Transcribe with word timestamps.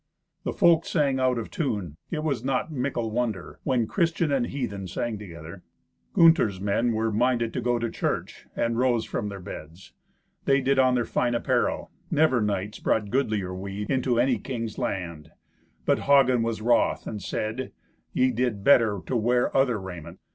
The 0.45 0.51
folk 0.51 0.87
sang 0.87 1.19
out 1.19 1.37
of 1.37 1.51
tune: 1.51 1.95
it 2.09 2.23
was 2.23 2.43
not 2.43 2.71
mickle 2.71 3.11
wonder, 3.11 3.59
when 3.63 3.85
Christian 3.85 4.31
and 4.31 4.47
heathen 4.47 4.87
sang 4.87 5.19
together. 5.19 5.61
Gunther's 6.15 6.59
men 6.59 6.93
were 6.93 7.11
minded 7.11 7.53
to 7.53 7.61
go 7.61 7.77
to 7.77 7.87
church, 7.87 8.47
and 8.55 8.79
rose 8.79 9.05
from 9.05 9.29
their 9.29 9.39
beds. 9.39 9.93
They 10.45 10.59
did 10.59 10.79
on 10.79 10.95
their 10.95 11.05
fine 11.05 11.35
apparel—never 11.35 12.41
knights 12.41 12.79
brought 12.79 13.11
goodlier 13.11 13.53
weed 13.53 13.91
into 13.91 14.19
any 14.19 14.39
king's 14.39 14.79
land. 14.79 15.33
But 15.85 15.99
Hagen 15.99 16.41
was 16.41 16.63
wroth, 16.63 17.05
and 17.05 17.21
said, 17.21 17.71
"Ye 18.11 18.31
did 18.31 18.63
better 18.63 19.01
to 19.05 19.15
wear 19.15 19.55
other 19.55 19.79
raiment. 19.79 20.17